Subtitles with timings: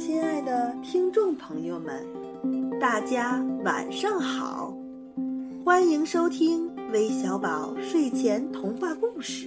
[0.00, 2.08] 亲爱的听众朋友们，
[2.80, 4.74] 大家晚上好！
[5.62, 9.46] 欢迎收听微小宝睡前童话故事，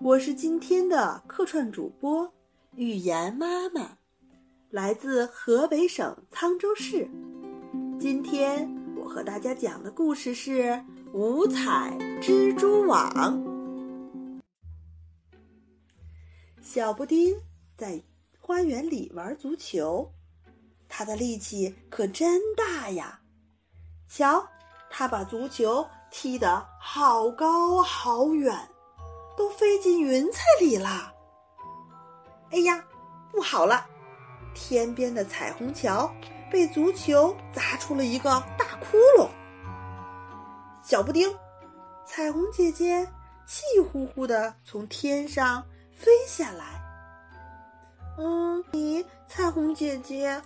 [0.00, 2.32] 我是今天的客串主播
[2.74, 3.98] 语言妈妈，
[4.70, 7.06] 来自河北省沧州市。
[7.98, 8.66] 今天
[8.96, 10.62] 我和大家讲的故事是
[11.12, 13.12] 《五彩蜘蛛网》。
[16.62, 17.36] 小布丁
[17.76, 18.02] 在
[18.50, 20.12] 花园里玩足球，
[20.88, 23.20] 他的力气可真大呀！
[24.08, 24.44] 瞧，
[24.90, 28.52] 他把足球踢得好高好远，
[29.36, 31.14] 都飞进云彩里了。
[32.50, 32.84] 哎呀，
[33.30, 33.86] 不好了！
[34.52, 36.12] 天边的彩虹桥
[36.50, 39.28] 被足球砸出了一个大窟窿。
[40.82, 41.32] 小布丁，
[42.04, 43.06] 彩虹姐姐
[43.46, 46.89] 气呼呼地从天上飞下来。
[48.18, 50.40] 嗯，你彩虹姐姐，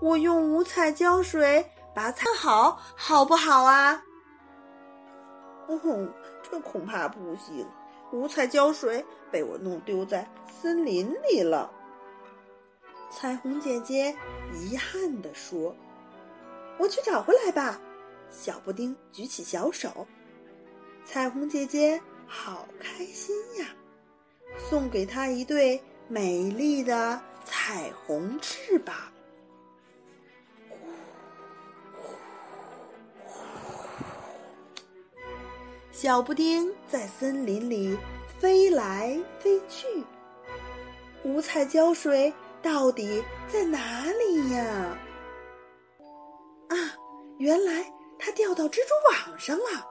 [0.00, 1.64] 我用五彩胶水
[1.94, 4.02] 把彩好，好不好啊？
[5.68, 6.08] 哦，
[6.42, 7.66] 这恐怕不行，
[8.12, 11.70] 五彩胶水被我弄丢在森林里了。
[13.10, 14.14] 彩虹姐姐
[14.54, 15.74] 遗憾地说
[16.78, 17.80] ：“我去找回来吧。”
[18.30, 20.06] 小布丁举起小手，
[21.04, 23.66] 彩虹姐姐好开心呀，
[24.58, 25.82] 送给她一对。
[26.08, 28.94] 美丽的彩虹翅膀，
[35.90, 37.98] 小布丁在森林里
[38.38, 39.86] 飞来飞去。
[41.24, 44.96] 五彩胶水到底在哪里呀？
[46.68, 46.76] 啊，
[47.38, 47.84] 原来
[48.16, 49.84] 它掉到蜘蛛网上了。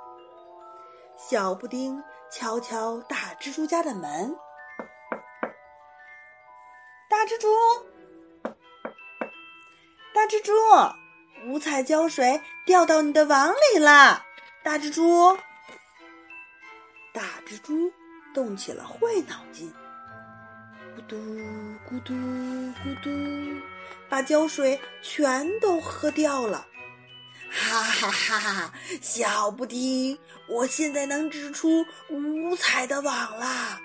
[1.18, 4.34] 小布丁敲敲大蜘蛛家的门。
[7.26, 7.48] 蜘蛛，
[10.14, 10.54] 大蜘蛛，
[11.48, 14.24] 五彩胶水掉到你的网里了。
[14.63, 15.36] 大蜘蛛，
[17.12, 17.91] 大蜘蛛
[18.34, 19.74] 动起了坏脑筋，
[20.96, 21.16] 咕嘟
[21.90, 23.09] 咕嘟咕嘟，
[24.07, 26.68] 把胶水全都喝掉了。
[27.50, 28.74] 哈哈哈哈！
[29.02, 33.80] 小布丁，我现在能织出五彩的网啦！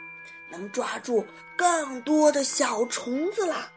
[0.51, 1.25] 能抓住
[1.61, 3.71] 更多的小虫子啦！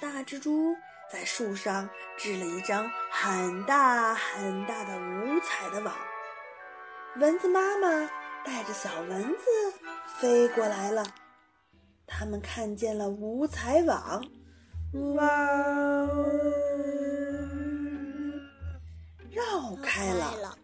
[0.00, 0.74] 大蜘蛛
[1.12, 5.94] 在树上织了一张很大很大的五彩的网。
[7.16, 8.08] 蚊子妈妈
[8.46, 9.44] 带着小蚊子
[10.06, 11.04] 飞过来了，
[12.06, 14.24] 他们看见了五彩网，
[15.14, 15.26] 哇，
[19.30, 20.56] 绕开了。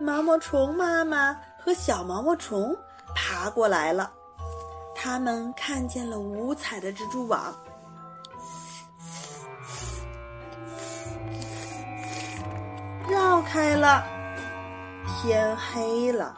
[0.00, 2.74] 毛毛虫妈妈和小毛毛虫。
[3.14, 4.12] 爬过来了，
[4.94, 7.54] 他们看见了五彩的蜘蛛网，
[13.08, 14.04] 绕开了。
[15.06, 16.34] 天黑了，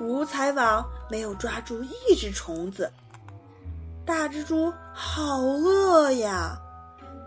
[0.00, 2.90] 五彩网没有抓住一只虫子。
[4.04, 6.58] 大蜘蛛好饿呀！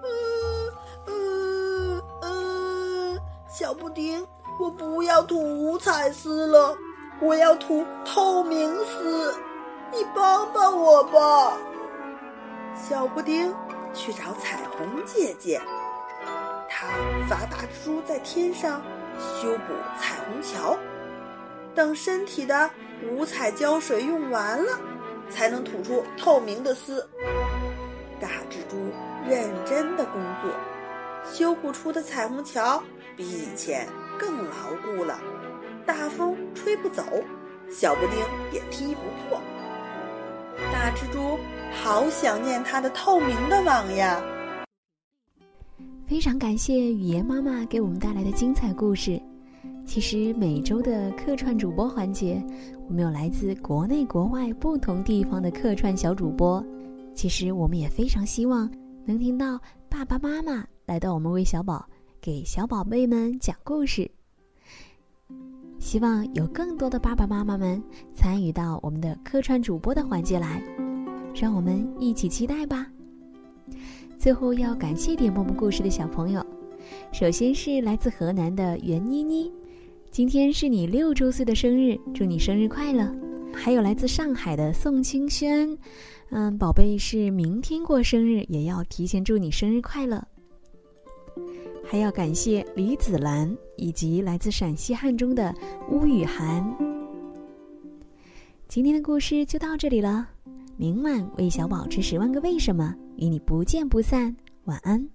[0.04, 0.74] 嗯
[1.08, 4.26] 嗯嗯，小布丁，
[4.60, 6.76] 我不要吐五彩丝了。
[7.22, 9.32] 我要涂透明丝，
[9.92, 11.56] 你帮帮我吧。
[12.76, 13.54] 小布丁
[13.94, 15.62] 去找彩虹姐姐，
[16.68, 16.88] 他
[17.30, 18.82] 罚大蜘蛛在天上
[19.20, 20.76] 修补彩虹桥，
[21.76, 22.68] 等身体的
[23.12, 24.80] 五彩胶水用完了，
[25.30, 27.08] 才能吐出透明的丝。
[28.20, 28.92] 大蜘蛛
[29.30, 30.52] 认真的工作，
[31.32, 32.82] 修补出的彩虹桥
[33.16, 35.20] 比以前更牢固了。
[35.86, 37.04] 大风吹不走，
[37.70, 38.18] 小布丁
[38.54, 39.40] 也踢不破。
[40.72, 41.38] 大蜘蛛
[41.72, 44.22] 好想念它的透明的网呀！
[46.06, 49.22] 非常感谢语言妈妈给我们带来的精彩故事。
[49.86, 52.42] 其实每周的客串主播环节，
[52.88, 56.64] 我们有来自国内国外不同地方的客串小主播。
[57.16, 58.70] 其实我们也非常希望
[59.06, 59.60] 能听到
[59.90, 61.86] 爸爸妈妈来到我们为小宝
[62.22, 64.10] 给小宝贝们讲故事。
[65.82, 67.82] 希望有更多的爸爸妈妈们
[68.14, 70.62] 参与到我们的客串主播的环节来，
[71.34, 72.86] 让我们一起期待吧。
[74.16, 76.46] 最后要感谢点播我们故事的小朋友，
[77.12, 79.52] 首先是来自河南的袁妮妮，
[80.12, 83.12] 今天是你六周岁的生日，祝你生日快乐。
[83.52, 85.76] 还有来自上海的宋清轩，
[86.30, 90.24] 嗯，宝贝是明天过生日，也要提前祝你生日快乐。
[91.92, 95.54] 还要感谢李子兰以及来自陕西汉中的
[95.90, 96.66] 巫雨涵。
[98.70, 100.26] 今天的故事就到这里了，
[100.78, 104.34] 明晚为小宝吃十万个为什么，与你不见不散。
[104.64, 105.06] 晚安。